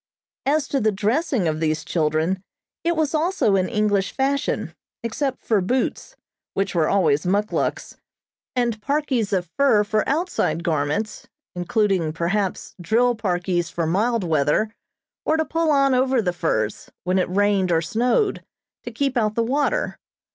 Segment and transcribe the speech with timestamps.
[0.47, 2.41] As to the dressing of these children,
[2.83, 6.15] it was also in English fashion, except for boots,
[6.55, 7.97] which were always muckluks,
[8.55, 14.73] and parkies of fur for outside garments, including, perhaps, drill parkies for mild weather,
[15.23, 18.43] or to pull on over the furs, when it rained or snowed,
[18.81, 19.99] to keep out the water.